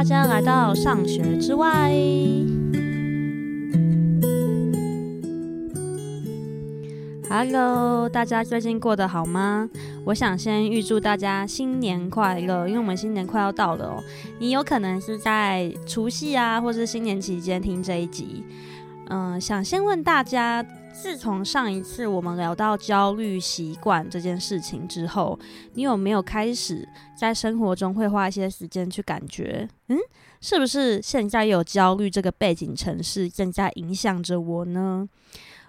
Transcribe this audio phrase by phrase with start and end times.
[0.00, 1.92] 大家来到上学之外。
[7.28, 9.68] Hello，大家最近过得好吗？
[10.06, 14.02] 我想先预祝大家新年快乐，因为我们新年快要到了哦。
[14.38, 18.42] 你有可能是在除夕啊，或是新年期间听这一集。
[19.10, 20.64] 嗯、想先问大家。
[20.92, 25.38] 自从上一次我们聊到焦虑习惯这件事情之后，
[25.74, 26.86] 你有没有开始
[27.16, 29.98] 在生活中会花一些时间去感觉，嗯，
[30.40, 35.08] 是不是现在有焦虑这个背景城市正在影响着我呢？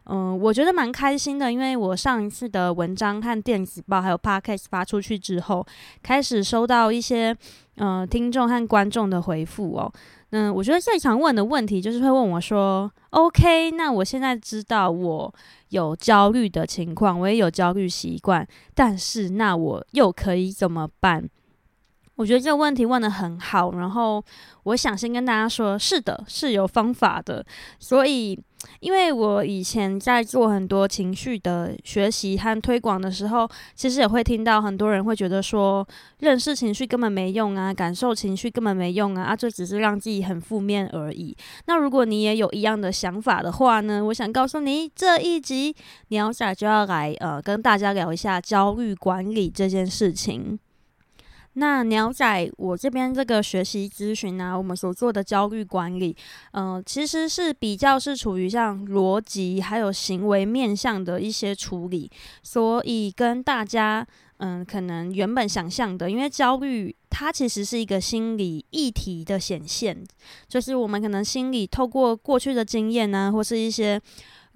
[0.06, 5.66] 嗯，我觉得蛮开心的，因为我上一次的文章和电子报还有 podcast 发出去之后，
[6.02, 7.36] 开始收到一些
[7.76, 9.92] 嗯听众和观众的回复哦。
[10.32, 15.34] 嗯，我觉得最常问的问题就是会问我说：“OK，那我现在知道我
[15.70, 21.30] 有焦虑的情况，我也有焦虑习惯，但是那我又可以怎么办？”
[22.16, 24.24] 我觉得这个问题问得很好，然后
[24.64, 27.44] 我想先跟大家说，是的，是有方法的。
[27.80, 28.40] 所以，
[28.80, 35.88] 因为我以前在做很多情绪的学习和推广的时候，其实也会听到很多人会觉得说，
[36.20, 41.36] 认识情绪根本没用啊，感受情绪根本没用啊，啊，这只是让自己很负面而已。
[41.66, 45.76] 那如果你也有一样的想法的话呢，我想告诉你，这一集
[46.10, 50.60] 鸟仔就要来呃跟大家聊一下焦虑管理这件事情。
[51.54, 56.16] 那鸟仔，我这边这个学习咨询呢，我们所做的焦虑管理，
[56.54, 62.10] 嗯、其实是比较是处于像逻辑还有行为面向的一些处理，
[62.42, 64.08] 所以跟大家，
[64.38, 70.02] 嗯、可能原本想象的，因为焦虑它其实是一个心理议题的显现，
[70.48, 74.02] 就是我们可能心里透过过去的经验呢、或是一些。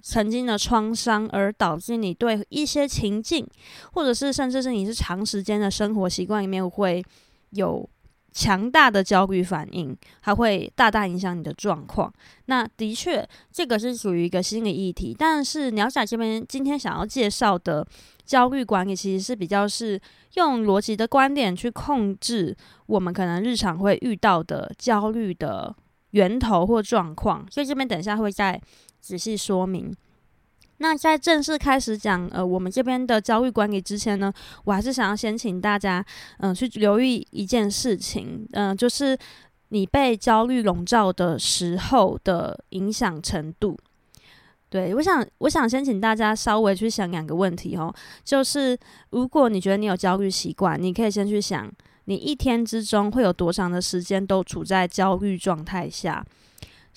[0.08, 3.46] 曾经的创伤，而导致你对一些情境，
[3.94, 7.04] 或者是甚至是你是长时间的生活习惯里面会
[7.50, 7.90] 有
[8.32, 12.14] 强大的焦虑反应，还会大大影响你的状况。
[12.46, 15.16] 那的确，这个是属于一个心理议题。
[15.18, 17.84] 但是鸟仔这边今天想要介绍的
[18.26, 20.00] 焦虑管理，其实是比较是
[20.36, 22.56] 用逻辑的观点去控制
[22.86, 25.76] 我们可能日常会遇到的焦虑的
[26.16, 27.46] 源头或状况。
[27.50, 28.60] 所以这边等一下会再。
[29.08, 29.96] 仔细说明。
[30.78, 34.34] 那在正式开始讲呃我们这边的焦虑管理之前呢，
[34.64, 36.04] 我还是想要先请大家
[36.40, 39.16] 嗯、去留意一件事情，嗯、就是
[39.70, 43.78] 你被焦虑笼罩的时候的影响程度。
[44.72, 47.94] 对，我想我想先请大家稍微去想两个问题哦，
[48.24, 48.76] 就是
[49.12, 51.72] 如果你觉得你有焦虑习惯，你可以先去想，
[52.06, 56.26] 你一天之中会有多长的时间都处在焦虑状态下。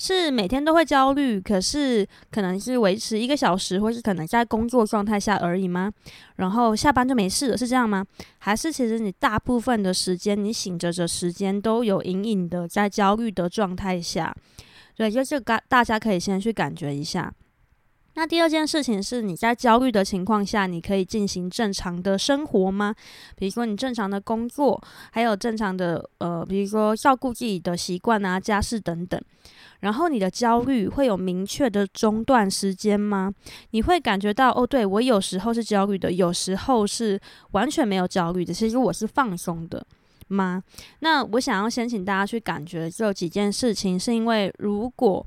[0.01, 5.93] 是每天都会焦虑，可是可能是维持一个小时，或是可能在工作状态下而已吗？
[6.37, 8.07] 然后下班就没事了，是这样吗？
[8.39, 14.33] 还是其实你大部分的时间，你醒着的时间都有隐隐的在焦虑的状态下？
[14.95, 17.35] 对，就是大大家可以先去感觉一下。
[18.19, 22.93] 那第二件事情是，你在焦虑的情况下，你可以进行正常的生活吗？
[23.37, 29.23] 比如说你正常的工作，还有正常的呃，比如说照顾自己的习惯啊、家事等等。
[29.83, 33.33] 然后你的焦虑会有明确的中断时间吗？
[33.71, 37.21] 你会感觉到哦，对，我有时候是焦虑的，有时候是
[37.53, 39.87] 完全没有焦虑的，其实我是放松的
[40.27, 40.61] 吗？
[40.99, 45.25] 那我想要先请大家去感觉这几件事情，是因为如果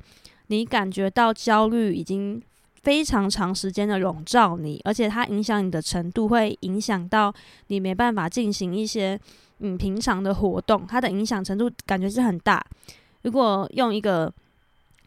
[0.47, 2.41] 你感觉到焦虑已经
[2.83, 7.33] 非常长时间的笼罩你，而且它影响你的程度会影响到
[7.67, 9.19] 你没办法进行一些
[9.59, 12.65] 嗯平常的活动，它的影响程度感觉是很大。
[13.21, 14.33] 如果用一个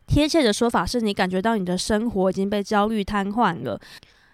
[0.07, 3.81] 贴切的说法是，你感觉到你的生活已经被焦虑瘫痪了。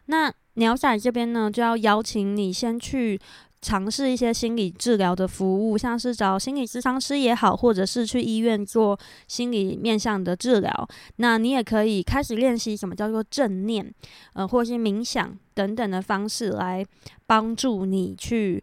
[0.07, 3.19] 那鸟仔这边呢，就要邀请你先去
[3.63, 8.99] 尝试一些心理治疗的服务，像是找心理咨商师也好，或者是去医院做
[9.29, 10.89] 心理面向的治疗。
[11.17, 13.93] 那你也可以开始练习什么叫做正念，
[14.33, 16.85] 呃，或是冥想等等的方式来
[17.27, 18.63] 帮助你去。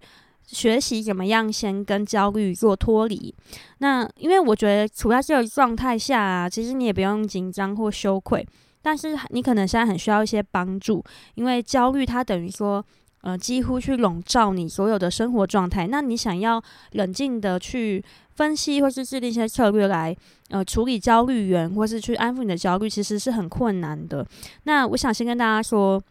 [0.49, 3.35] 学习怎么样先跟焦虑做脱离？
[3.79, 8.47] 那因为我觉得处在这个状态下啊，其实你也不用紧张或羞愧，
[8.81, 11.03] 但是你可能现在很需要一些帮助，
[11.35, 12.81] 因为焦虑它等于说，
[13.21, 15.87] 呃，几乎去笼罩你所有的生活状态。
[15.87, 16.61] 那你想要
[16.91, 18.03] 冷静的去
[18.35, 20.15] 分析或是制定一些策略来，
[20.49, 24.25] 呃，处理焦虑源或是去安抚你的焦虑，其实是很困难的。
[24.63, 26.01] 那我想先跟大家说。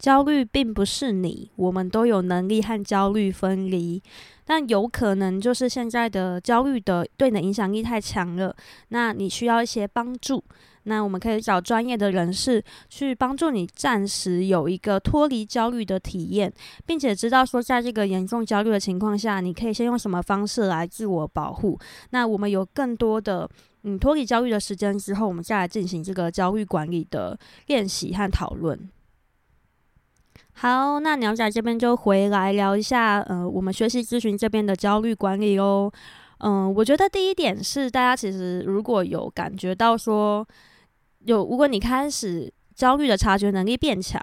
[0.00, 4.02] 焦虑并不是你，我们都有能力和焦虑分离，
[4.46, 8.56] 但有可能就是现在的焦虑的对你的影响力太强了，
[8.88, 10.42] 那你需要一些帮助。
[10.84, 16.52] 那我们可以找专业的人士去帮助你暂时有一个脱离焦虑的体验，
[16.86, 21.78] 并且知道说，在这个严重焦虑的情况下，你可以先用什么方式来自我保护。
[22.10, 23.48] 那我们有更多的
[23.82, 28.90] 嗯脱离焦虑的时间之后，我们再来进行这个焦虑管理的练习和讨论。
[30.52, 35.90] 好，那鸟仔这边就回来聊一下，呃，我们学习咨询这边的焦虑管理哦。
[36.42, 40.46] 嗯、我觉得第一点是，大家其实如果有感觉到说，
[41.30, 44.20] 有如果你开始焦虑的察觉能力变强，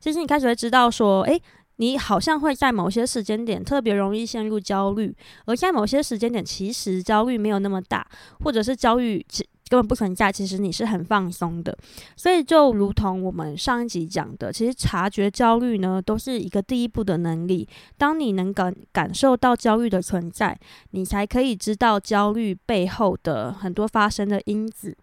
[0.00, 1.40] 其实你开始会知道说，诶，
[1.76, 5.14] 你好像会在某些时间点特别容易陷入焦虑，
[5.44, 8.06] 而在某些时间点其实焦虑没有那么大，
[8.40, 11.76] 或者是焦虑其根本不存在，其实你是很放松的，
[12.16, 17.68] 所以就如同我们上一集讲的，其实察觉焦虑呢，都是一个第一步的能力。
[17.98, 20.56] 当你能感感受到焦虑的存在，
[20.92, 24.96] 你才可以知道焦虑背后的很多发生的因子。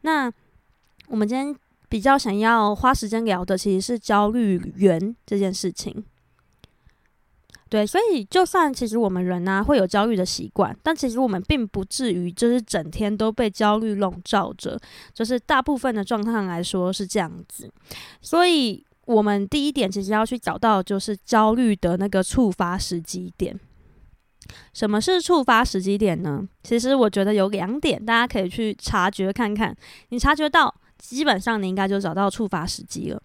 [0.00, 0.30] 那
[1.14, 1.54] 我们今天
[1.88, 6.04] 比较想要花时间聊的，其实是焦虑源这件事情。
[7.68, 14.76] 对，所以就算其实我们人呢、会有焦虑的习惯，但其实我们并不至于就是整天都被焦虑笼罩着，
[15.12, 17.70] 就是大部分的状态来说是这样子。
[18.20, 23.56] 所以，我们第一点其实要去找到就是焦虑的那个触发时机点。
[24.72, 26.46] 什么是触发时机点呢？
[26.64, 29.74] 其实我觉得有两点，大家可以去察觉看看。
[30.08, 33.22] 你察觉到，基本上你应该就找到触发时机了。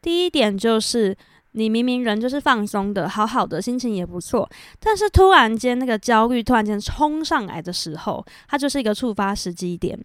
[0.00, 1.16] 第一点就是。
[1.52, 9.98] 你明明人就是放松的，好好的，心情也不错，但是突然间那个焦虑突然间冲上来的时候，它就是一个触发时机点。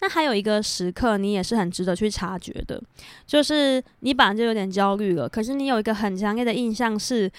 [0.00, 2.82] 那还有一个时刻，你也是很值得去察觉的，
[3.24, 7.30] 就是你本来就有点焦虑了，可是你有一个很强烈的印象是，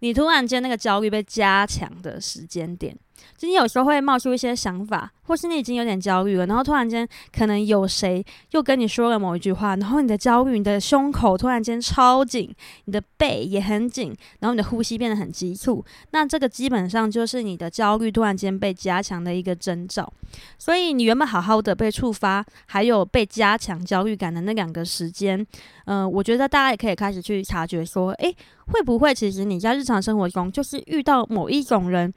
[0.00, 2.98] 你突然间那个焦虑被加强的时间点。
[3.36, 7.06] 就你有时候会冒出一些想法，或是你已经有点焦虑了，然后突然间
[7.36, 20.12] 可能有谁又跟你说了某一句话，然后你的焦虑，你的胸口突然间超紧，你的背也很紧，然后你的呼吸变得很急促，那这个基本上就是你的焦虑突然间被加强的一个征兆。
[20.58, 25.44] 所以你原本好好的被触发，还有被加强焦虑感的那两个时间，
[25.86, 28.34] 嗯、我觉得大家也可以开始去察觉说，诶，
[28.66, 32.12] 会不会其实你在日常生活中就是遇到某一种人。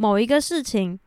[0.00, 0.98] 某一个事情，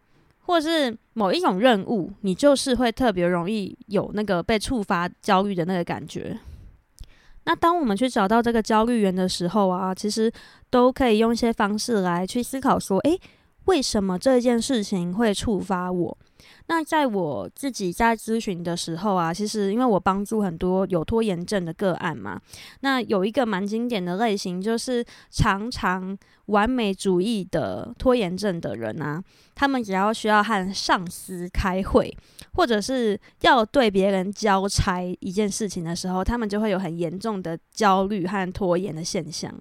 [0.42, 6.38] 或是某一种任务，你就是会特别容易有那个被触发焦虑的那个感觉。
[7.46, 10.32] 那当我们去找到这个焦虑源的时候啊，其实
[10.70, 13.20] 都可以用一些方式来去思考说，诶，
[13.66, 16.18] 为什么这件事情会触发我？
[16.68, 22.40] 那在我自己在咨询的时候啊，其实因为我帮助很多有拖延症的个案嘛，
[22.82, 26.18] 那有一个蛮经典的类型，就是常常
[26.48, 29.24] 完美主义的拖延症的人啊，
[29.56, 32.14] 他们只要需要和上司开会，
[32.54, 39.54] 或者是要对别人交差一件事情的时候，他们就会有很严重的焦虑和拖延的现象。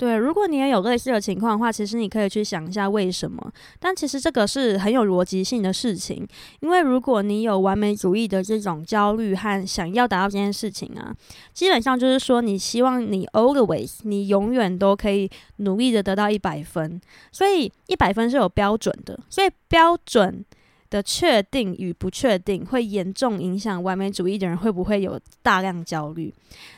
[0.00, 3.52] 对，如果你也有类似的情况的话，其实你可以去想一下为什么。
[3.78, 6.26] 但其实这个是很有逻辑性的事情，
[6.60, 11.14] 因为如果你有完美主义的这种焦虑和想要达到这件事情啊，
[11.52, 16.98] 基本上就是说你希望你 always 你永远都可以努力的得到一百分，
[17.30, 20.42] 所以一百分是有标准的，所以标准
[20.90, 26.34] 的确定与不确定会严重影响完美主义的人会不会有大量焦虑。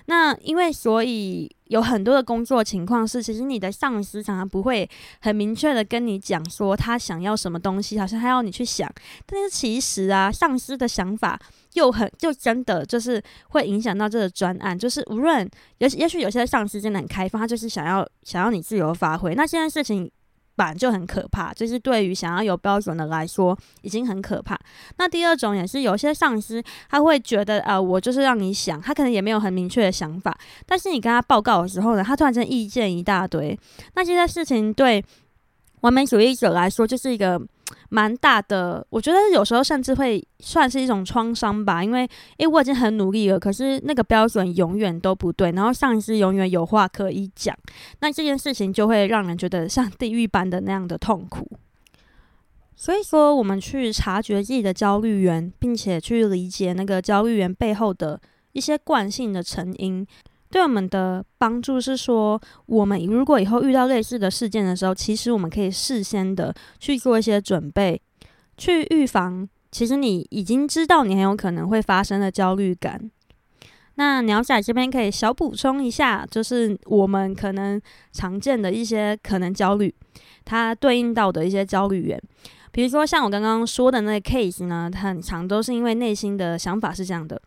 [0.07, 1.51] 那因为所以。
[1.73, 4.87] 有很多的工作情况是，其实你的上司常常不会
[5.23, 8.87] 很明确的跟你讲说他想要什么东西，好像他要你去想。
[9.25, 11.41] 但是其实啊，上司的想法
[11.73, 14.79] 又很就真的就是会影响到这个专案。
[14.79, 15.49] 就是无论
[15.79, 19.35] 也也许有些上司真的很开放，他就是想要想要你自由发挥。
[19.35, 20.13] 那这件事情。
[20.57, 24.59] 板就很可怕，就是对于想要有标准的来说，已经很可怕。
[24.99, 33.59] 那第二种也是有些上司他会觉得，呃，我就是让你想，他可能也没有很明确的想法，但是你跟他报告的时候呢，他突然间意见一大堆。
[33.95, 35.05] 那这些事情对
[35.81, 37.41] 完美主义者来说，就是一个。
[37.89, 47.57] 蛮大的，我觉得有时候甚至会算是一种创伤吧，因为，诶，我已经很努力了，可是那个标准永远都不对，然后上司永远有话可以讲，
[48.01, 51.51] 那这件事情就会让人觉得像地狱般的那样的痛苦。
[52.75, 58.21] 所以说，我们去察觉自己的焦虑源，并且去理解那个焦虑源背后的
[58.53, 60.05] 一些惯性的成因。
[60.53, 68.01] 对我们的帮助是说，我们如果以后遇到类似的事件的时候，其实我们可以事先的去做一些准备，
[68.59, 69.49] 去预防。
[69.71, 73.11] 其实你已经知道你很有可能会发生的焦虑感。
[73.95, 77.81] 那鸟仔这边可以小补充一下，就是我们可能
[78.13, 79.95] 常见的一些可能焦虑，
[80.45, 82.23] 它对应到的一些焦虑源。
[82.71, 87.41] 比如说像我刚刚说的那个 case 呢，它很常都是因为内心的想法是这样的：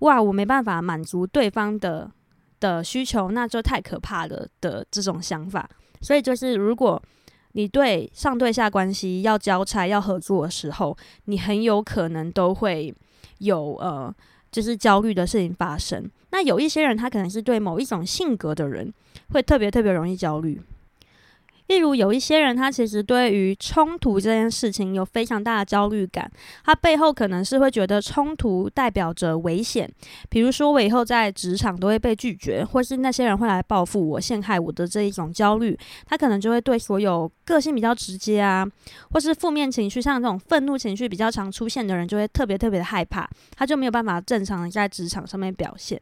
[0.00, 2.10] 哇，我没办法满足对方的
[2.60, 5.68] 的需求，那就太可怕了的这种想法。
[6.00, 7.02] 所以就是如果
[7.52, 12.94] 你对上对下关系要交差要合作的时候，你很有可能都会
[13.38, 14.14] 有呃，
[14.52, 16.08] 就是焦虑的事情发生。
[16.30, 18.92] 那有一些人，他可能是对某一种性格的人，
[19.32, 20.60] 会特别特别容易焦虑。
[21.68, 26.30] 例如，有一些人，他其实对于冲突这件事情有非常大的焦虑感，
[26.64, 29.88] 他背后可能是会觉得冲突代表着危险。
[30.30, 38.66] 比如说，我以后在职场都会被拒绝，或是那些人会来报复我、陷害我的这一种焦虑，他可能就会对所有个性比较直接啊，
[39.10, 46.00] 或是负面情绪，像这种愤怒情绪比较常出现的人，就会特别特别的害怕，他就没有办法正常的在职场上面表现。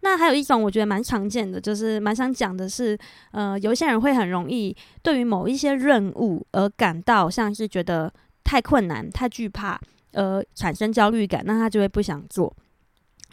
[0.00, 2.96] 那还有一种我觉得蛮常见的，就是蛮想讲的是，
[3.32, 8.12] 呃，有一些人会很容易对于某一些任务而感到像是觉得
[8.44, 9.80] 太困难、太惧怕，
[10.12, 12.54] 而产生焦虑感，那他就会不想做。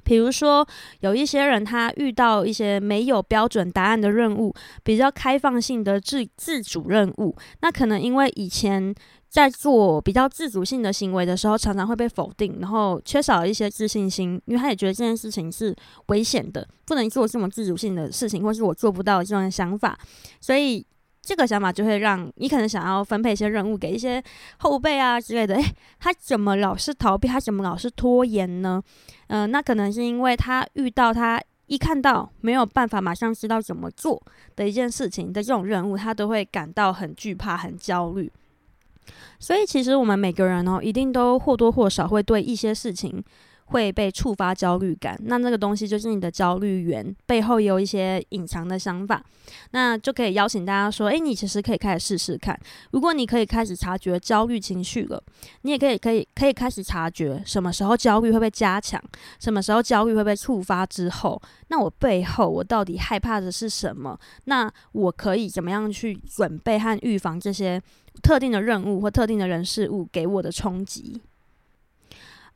[0.03, 0.67] 比如说，
[0.99, 4.53] 有一些人他遇到一些没有标准答案的任务，
[4.83, 8.93] 比较开放性的自自主任务，那可能因为以前。
[9.35, 15.75] 在做比较自主性的行为的时候，常常会被否定，然后缺少一些自信心，因为他也觉得这件事情是
[16.05, 19.99] 危险的，不能做这么自主性的事情，或是我做不到这种想法，
[20.39, 20.87] 所以
[21.21, 24.23] 这个想法就会让你可能想要分配一些任务给一些
[24.59, 25.55] 后辈啊之类的。
[25.55, 25.65] 诶，
[25.99, 27.27] 他怎么老是逃避？
[27.27, 28.81] 他怎么老是拖延呢？
[29.27, 34.23] 嗯、那可能是因为他遇到他一看到没有办法马上知道怎么做
[34.55, 38.31] 的一件事情的这种任务，他都会感到很惧怕、很焦虑。
[39.39, 43.23] 所以，其实我们每个人哦，一定都或多或少会对一些事情
[43.65, 45.19] 会被触发焦虑感。
[45.23, 49.23] 那那个东西就是你的焦虑源，背后有一些隐藏的想法。
[49.71, 52.59] 那就可以邀请大家说：“诶，你其实可以开始试试看。
[52.91, 55.21] 如果你可以开始察觉焦虑情绪了，
[55.61, 59.01] 你也可以可以可以开始察觉什么时候焦虑会被加强，
[59.39, 64.17] 什么时候焦虑会被触发之后，那我背后我到底害怕的是什么？
[64.45, 67.81] 那我可以怎么样去准备和预防这些？”
[68.23, 71.21] 特定的任务或特定的人事物给我的冲击。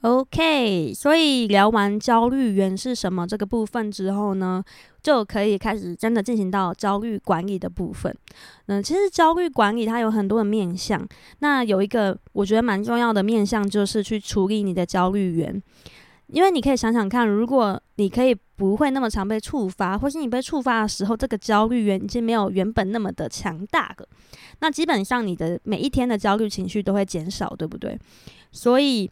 [0.02, 4.64] OK，所以聊完焦虑源是什么这个部分之后呢，
[5.04, 8.16] 就可以开始真的进行到焦虑管理的部分。
[8.68, 11.06] 嗯，其实焦虑管理它有很多的面向，
[11.40, 15.62] 那有一个我觉得蛮重要的面向就是去处理你的焦虑源。
[16.28, 24.08] 因为你可以想想看，如果你可以不会那么常被触发，或是你被触发的时候，这个焦虑源已经没有原本那么的强大了，
[24.60, 27.98] 那基本上你的每一天的焦虑情绪都会减少，对不对？
[28.52, 29.10] 所以，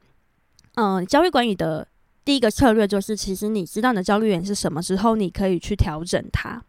[0.80, 1.88] 嗯、焦虑管理的
[2.24, 6.62] 第一个策略就是，其实你知道你的焦虑源是什么之后，你可以去调整它。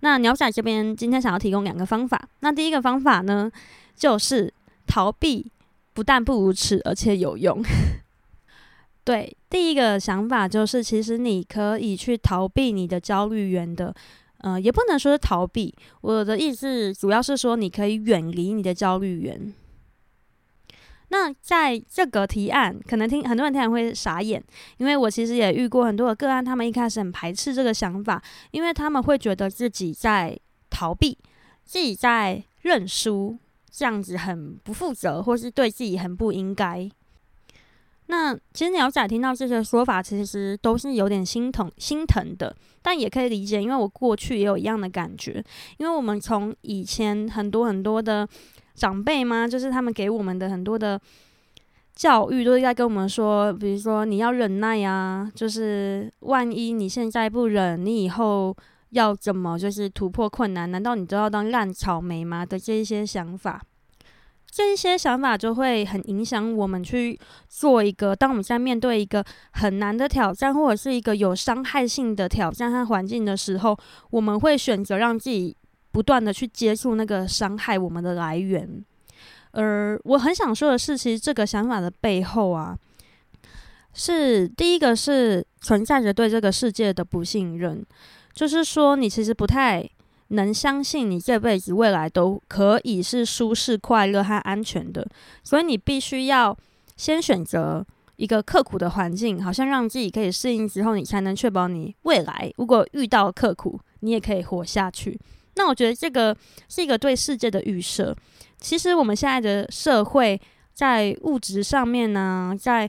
[0.00, 3.52] 那鸟仔这边今天想要提供两个方法，那第一个方法呢，
[3.94, 4.52] 就是
[4.86, 5.46] 逃避
[5.92, 7.62] 不但不无耻，而且有用。
[9.04, 13.94] 对，第一个想法就是，其实你可以去逃避你的焦虑源的，
[14.38, 15.74] 呃，也不能说是逃避。
[16.00, 19.52] 我的意思主要是说，你可以远离你的焦虑源。
[21.12, 24.42] 那在这个提案，可能听很多人听完会傻眼，
[24.78, 30.34] 因为我其实也遇过很多的个案，他们一开始很排斥这个想法，因为他们会觉得自己在
[30.70, 31.18] 逃避，
[31.64, 33.36] 自己在认输，
[33.70, 36.88] 这样子很不负责，或是对自己很不应该。
[38.06, 45.44] 那其实鸟仔听到这些说法，其实都是有点心疼心疼的，但也可以理解，因为我过去也有一样的感觉。
[45.76, 48.26] 因为我们从以前很多很多的
[48.74, 51.00] 长辈吗，就是他们给我们的很多的
[51.94, 58.56] 教育，都是在跟我们说，比如说你要忍耐啊，就是万一你现在不忍，你以后
[58.90, 60.70] 要怎么就是突破困难？
[60.70, 62.44] 难道你都要当烂草莓吗？
[62.46, 63.62] 的这一些想法。
[64.54, 73.74] 这一些想法就会很影响我们去做一个，当我们在面对一个很难的挑战，或者是一个有伤害性的挑战和环境的时候，
[74.10, 75.56] 我们会选择让自己
[75.92, 78.84] 不断的去接触那个伤害我们的来源。
[79.52, 82.76] 而我很想说的是，其实这个想法的背后啊，
[83.94, 87.84] 是第一个是存在着对这个世界的不信任，
[88.32, 89.88] 就是说你其实不太。
[90.34, 95.06] 能相信你这辈子未来都可以是舒适、快乐和安全的，
[95.44, 96.56] 所以你必须要
[96.96, 97.84] 先选择
[98.16, 105.20] 一个刻苦的环境，好像让自己可以适应之后，你才能确保你未来如果遇到刻苦，你也可以活下去。
[105.56, 106.36] 那我觉得这个
[106.68, 108.16] 是一个对世界的预设。
[108.58, 110.40] 其实我们现在的社会
[110.72, 112.88] 在物质上面呢，在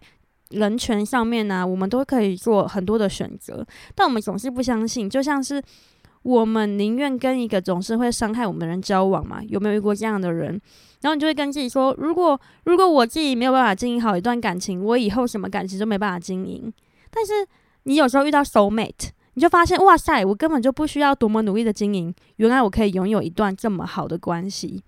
[0.49, 3.65] 人权上面呢，我们都可以做很多的选择，
[3.95, 5.61] 但我们总是不相信，就像是。
[6.23, 9.43] 我们宁愿跟一个总是会伤害我们的人交往嘛？
[9.49, 10.51] 有没有遇过这样的人？
[11.01, 16.73] 然后你就会跟自己说：如果如果我自己没有办法经营好一段感情，我以后什么感情都没办法经营。
[17.11, 17.33] 但是
[17.83, 24.83] 你有时候遇到 soul mate，你就发现哇塞，我根本就不需要多么努力的经营，原来我可以拥有一段这么好的关系。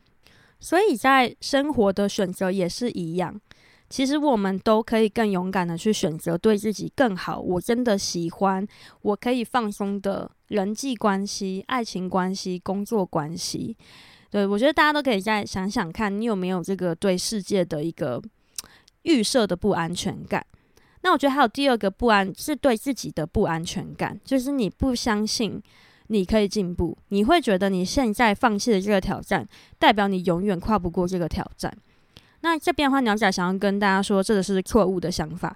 [0.59, 3.39] 所以在生活的选择也是一样。
[3.87, 8.65] 其实我们都可以更勇敢的去选择对自己更好，我真的喜欢，
[9.03, 13.77] 我可以放松的人际关系、爱情关系、工作关系。
[14.31, 18.19] 对，我觉得大家都可以再想想看，你有没有这个对世界的一个
[19.03, 20.43] 预设的不安全感？
[21.05, 25.62] 那我觉得还有第二个不安，是对自己的不安全感，就是你不相信
[26.07, 29.47] 你可以进步，你会觉得你现在放弃的这个挑战，
[29.77, 31.71] 代表你永远跨不过这个挑战。
[32.41, 35.55] 那这边的话，鸟仔想要跟大家说，这个是错误的想法。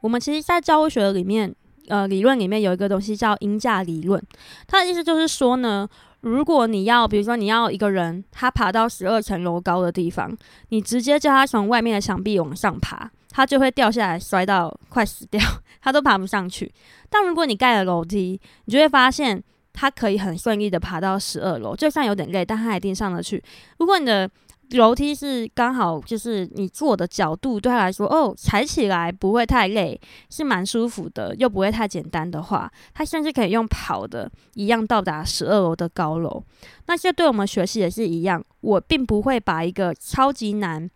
[0.00, 1.54] 我们其实，在教育学里面，
[1.86, 4.20] 呃，理论里面有一个东西叫鹰架理论。
[4.66, 5.88] 它的意思就是说呢，
[6.20, 10.36] 如果你要，比如说你要一个人，他爬到十二层楼高的地方，
[10.70, 15.40] 你直接叫他从外面的墙壁往上爬，他就会掉下来，摔到快死掉，
[15.80, 16.72] 他都爬不上去。
[17.10, 23.42] 但如果你盖了楼梯，你就会发现他可以很顺利的爬到十二楼，就算有点累，但他一定上得去。
[23.78, 24.30] 如果你的
[24.70, 36.42] 楼梯是刚好就是你坐的角度对他来说，哦，踩起来不会太累，是蛮舒服的，又不会太简单的话，他甚至可以用跑的一样到达十二楼的高楼。
[36.86, 40.88] 那这对我们学习也是一样，我并不会把一个超级难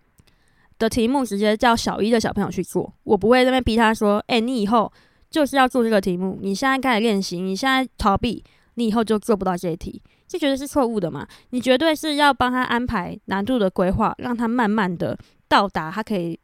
[0.78, 4.92] 的题目直接叫小一的小朋友去做，我不会在那边逼他说，哎，你以后
[5.30, 10.02] 就是要做这个题目，你现在开始练习，你现在逃避，你以后就做不到这一题。
[10.28, 11.25] 就觉得是错误的嘛？
[11.50, 15.16] 你绝对是要帮他安排难度的规划，让他慢慢的
[15.49, 16.37] 到达他可以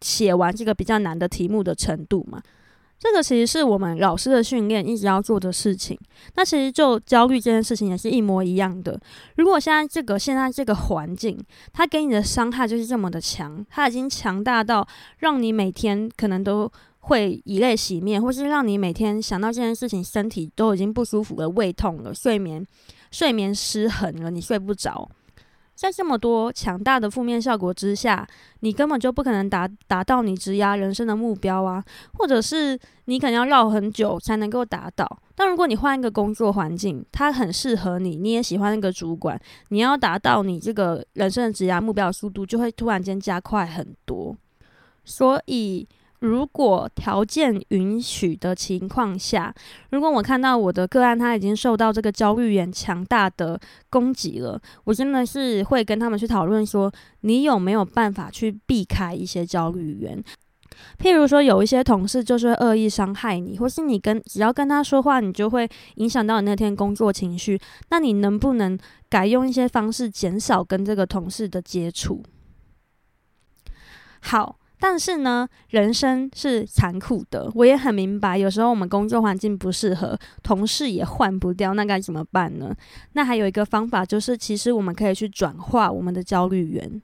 [0.00, 2.42] 写完这个比较难的题目的程度嘛。
[3.00, 5.98] 这个其实是我们老师的训练一直要做的事情。
[6.34, 9.00] 那其实就焦虑这件事情也是一模一样的。
[9.36, 11.42] 如果现在这个现在这个环境，
[11.72, 14.86] 它给你的伤害就是这么的强，它已经强大到
[15.20, 22.66] 让你每天可能都会以泪洗面，或是让你每天想到这件事情，身体都已经不舒服了，胃痛了，睡眠。
[23.10, 25.10] 睡眠失衡了，你睡不着，
[25.80, 31.82] 在这么多强大的负面效果之下，你根本就不可能达达到你职涯人生的目标啊，
[32.18, 35.08] 或者是你可能要绕很久才能够达到。
[35.34, 39.40] 但如果你换一个工作环境，它很适合你，你也喜欢那个主管，
[39.70, 44.36] 你要达到你这个人生的职涯目标的速度就会突然间加快很多。
[45.06, 45.88] 所以。
[46.20, 49.54] 如果条件允许的情况下，
[49.90, 60.22] 如果我看到我的个案他已经受到这个焦虑源强大的攻击了，我真的是会跟他们去讨论说，你有没有办法去避开一些焦虑源？
[60.98, 68.78] 譬如说，有一些同事就是恶意伤害你，或是你跟只要跟他说话，你就会影响到你那天工作情绪，那你能不能
[69.08, 72.22] 改用一些方式减少跟这个同事的接触？
[74.20, 74.59] 好。
[74.80, 78.38] 但是呢，人生是残酷的，我也很明白。
[78.38, 82.74] 有时候我们工作环境不适合，同事也换不掉，那该怎么办呢？
[83.12, 87.02] 那还有一个方法，就是其实我们可以去转化我们的焦虑源。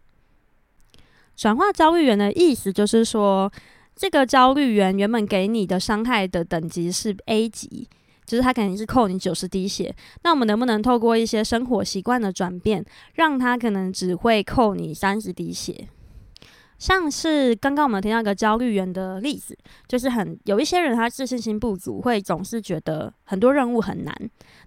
[1.37, 3.53] 转化焦虑源的意思就是说，
[3.95, 7.87] 这个焦虑源原本给你的伤害的等级是 A 级，
[8.25, 9.95] 就是它肯定是扣你九十滴血。
[10.25, 12.83] 那我们能不能透过一些生活习惯的转变，
[13.17, 15.89] 让它可能只会扣你三十滴血？
[16.79, 19.57] 像是刚刚我们听到一个焦虑源的例子，
[19.89, 24.15] 就是很有一些人他自信心不足，会总是觉得很多任务很难。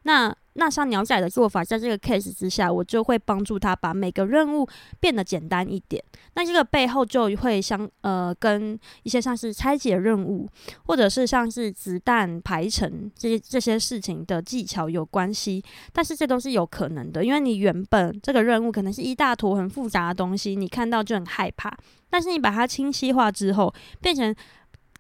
[0.04, 4.68] 那那像鸟仔的做法，在这个 case 之下，我就会帮助他把每个任务
[5.00, 6.04] 变得简单一点。
[6.34, 10.46] 那这个背后就会相呃跟一些像是拆解任务，
[10.86, 15.64] 或者是像是子弹排程这些这些事情的技巧有关系。
[15.94, 21.74] 但是这都是有可能的，因为你原本这个任务可能是一大坨很复杂的东西，你看到就很害怕。
[22.10, 24.36] 但是你把它清晰化之后，变成。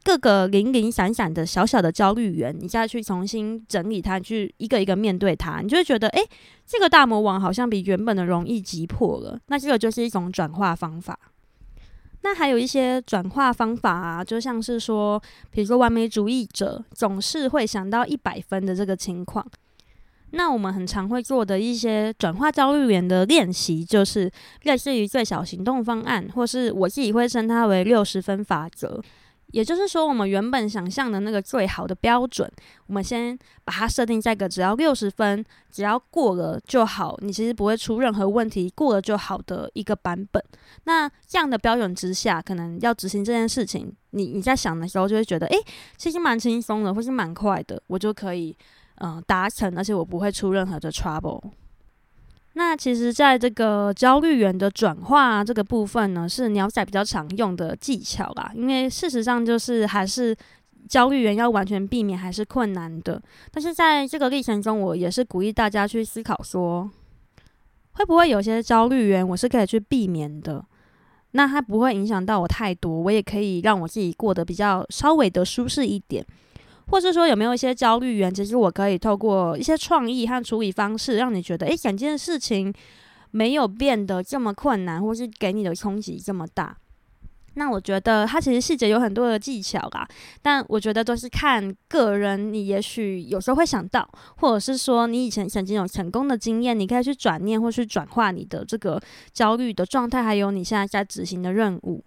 [0.03, 6.23] 各个零零散散的小小的焦虑源，你再去重新整理它，去一个一个面对它，你就会觉得，诶，
[6.65, 9.39] 这个大魔王好像比原本的容易击破了。
[9.47, 11.19] 那这个就是一种转化方法。
[12.21, 19.45] 那还有一些转化方法啊，就像是说，比如说完美主义者总是会想到一百分的这个情况。
[20.31, 24.29] 那我们很常会做的一些转化焦虑源的练习，就是
[24.63, 29.01] 类似于最小行动方案，或是我自己会称它为六十分法则。
[29.51, 32.49] 也就是说，我们原本想象的那个最好的标准，
[32.87, 40.43] 我们先把它设定在个只要六十分，只要过了就好，你其实不会出任何问题，过了就好的一个版本。
[40.83, 45.57] 那这样的标准之下，可能要执行这件事情，你你在想的时候就会觉得，诶，
[45.97, 48.55] 其实蛮轻松的，或是蛮快的，我就可以
[48.97, 51.41] 嗯达成，而且我不会出任何的 trouble。
[52.59, 58.51] 那其实，在这个焦虑源的转化这个部分呢，是鸟仔比较常用的技巧啦。
[58.53, 60.35] 因为事实上，就是还是
[60.89, 63.21] 焦虑源要完全避免还是困难的。
[63.49, 66.91] 但是在这个历程中，我也是鼓励大家去思考说，
[67.93, 70.65] 会不会有些焦虑源我是可以去避免的？
[71.31, 76.25] 那它不会影响到我太多，我也可以让我自己过得比较稍微的舒适一点。
[76.89, 82.73] 或是说有没有一些焦虑源，其实我可以透过一些创意和处理方式，让你觉得，诶，整件事情
[83.31, 86.75] 没有变得这么困难，或是给你的冲击这么大。
[87.55, 90.07] 那我觉得它其实细节有很多的技巧啦，
[90.41, 92.53] 但我觉得都是看个人。
[92.53, 99.01] 你也许有时候会想到，或者是说你以前曾经有成功的经验，你可以去转念或去转化你的这个
[99.33, 102.03] 焦虑的状态，还有你现在在执行的任务。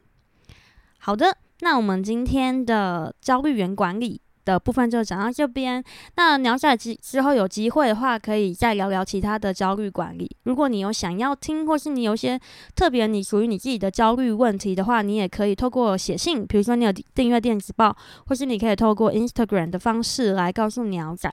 [0.99, 5.83] 好的，那我们今天的焦虑源管理的部分就讲到这边。
[6.17, 10.31] 那鸟仔之之后有机会的话，可以再聊聊其他的焦虑管理。
[10.45, 12.41] 如果你有想要听，或是你有些
[12.75, 21.33] 特别你属于你自己的焦虑问题的话，你也可以透过写信，比如说你有订阅电子报，或是你可以透过 Instagram 的方式来告诉鸟仔。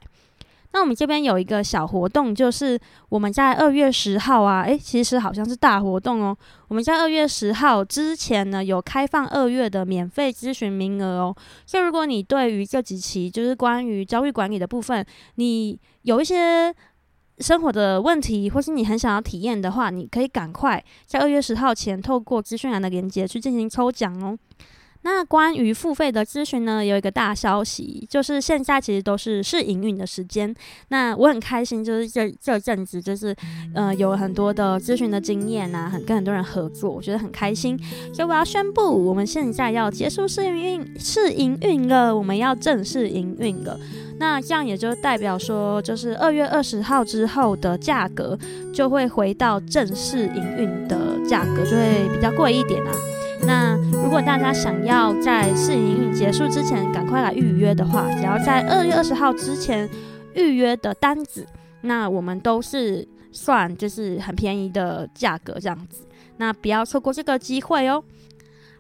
[0.72, 2.80] 那我们这边有一个小活动，就是
[3.10, 6.38] 我们在二月十号啊，诶，其实好像是大活动哦。
[6.68, 11.36] 我们在二月十号之前呢，有开放二月的免费咨询名额哦。
[11.66, 15.04] 所以如果你对于这几期就是关于教育管理的部分，
[15.36, 16.74] 你有一些
[17.40, 24.38] 生活的问题，或是你很想要体验的话，你可以赶快在二月十号前透过资讯栏的连接去进行抽奖哦。
[25.02, 30.54] 那关于付费的咨询呢，有一个大消息，就是现在其实都是试营运的时间。
[30.90, 33.34] 那我很开心，就是这这阵子就是，
[33.74, 37.80] 呃，有很多的咨询的经验啊，很跟很多人合作，我觉得很开心。
[38.14, 43.80] 所以我要宣布，我们现在要结束试营运，试营运了，我们要正式营运了。
[44.20, 48.38] 那这样也就代表说，就是二月二十号之后的价格
[48.74, 52.92] 就会回到正式营运的价格，就会比较贵一点啊。
[54.10, 59.88] 如果大家想要在试营运结束之前赶快来预约的话，只要在二月二十号之前
[60.34, 61.46] 预约的单子，
[61.82, 68.04] 那我们都是算就是很便宜的价格这样子，那不要错过这个机会哦。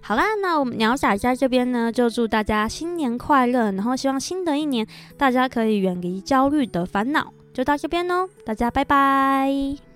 [0.02, 4.84] 好啦，那我们鸟仔在这边呢，就祝大家新年快乐，然后希望新的一年
[5.16, 9.89] 大家可以远离焦虑的烦恼，就到这边喽，大家拜拜。